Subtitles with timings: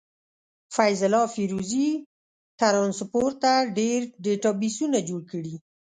[0.75, 1.87] فيض الله فيروزي
[2.59, 5.55] ټرانسپورټ ته ډير ډيټابسونه جوړ کړي.